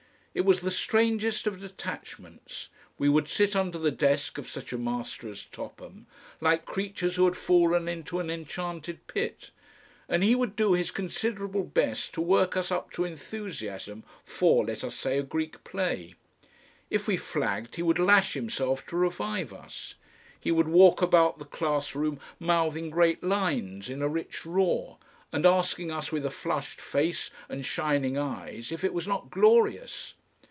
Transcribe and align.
It 0.33 0.45
was 0.45 0.61
the 0.61 0.71
strangest 0.71 1.45
of 1.45 1.59
detachments. 1.59 2.69
We 2.97 3.09
would 3.09 3.27
sit 3.27 3.53
under 3.53 3.77
the 3.77 3.91
desk 3.91 4.37
of 4.37 4.49
such 4.49 4.71
a 4.71 4.77
master 4.77 5.27
as 5.29 5.43
Topham 5.43 6.07
like 6.39 6.63
creatures 6.63 7.17
who 7.17 7.25
had 7.25 7.35
fallen 7.35 7.89
into 7.89 8.17
an 8.21 8.29
enchanted 8.29 9.05
pit, 9.07 9.51
and 10.07 10.23
he 10.23 10.33
would 10.35 10.55
do 10.55 10.71
his 10.71 10.89
considerable 10.89 11.65
best 11.65 12.13
to 12.13 12.21
work 12.21 12.55
us 12.55 12.71
up 12.71 12.91
to 12.91 13.03
enthusiasm 13.03 14.05
for, 14.23 14.63
let 14.63 14.85
us 14.85 14.95
say, 14.95 15.17
a 15.19 15.21
Greek 15.21 15.61
play. 15.65 16.15
If 16.89 17.09
we 17.09 17.17
flagged 17.17 17.75
he 17.75 17.83
would 17.83 17.99
lash 17.99 18.31
himself 18.31 18.85
to 18.87 18.95
revive 18.95 19.51
us. 19.51 19.95
He 20.39 20.49
would 20.49 20.69
walk 20.69 21.01
about 21.01 21.39
the 21.39 21.43
class 21.45 21.93
room 21.93 22.21
mouthing 22.39 22.89
great 22.89 23.21
lines 23.21 23.89
in 23.89 24.01
a 24.01 24.07
rich 24.07 24.45
roar, 24.45 24.97
and 25.33 25.45
asking 25.45 25.91
us 25.91 26.09
with 26.09 26.25
a 26.25 26.31
flushed 26.31 26.79
face 26.79 27.31
and 27.49 27.65
shining 27.65 28.17
eyes 28.17 28.71
if 28.71 28.85
it 28.85 28.93
was 28.93 29.05
not 29.09 29.29
"GLORIOUS." 29.29 30.13